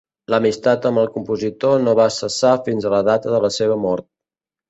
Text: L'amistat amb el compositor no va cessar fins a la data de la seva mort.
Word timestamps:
L'amistat 0.33 0.87
amb 0.89 1.01
el 1.01 1.09
compositor 1.17 1.77
no 1.83 1.93
va 2.01 2.07
cessar 2.17 2.55
fins 2.69 2.87
a 2.87 2.93
la 2.97 3.03
data 3.09 3.35
de 3.35 3.45
la 3.47 3.51
seva 3.61 3.77
mort. 3.87 4.09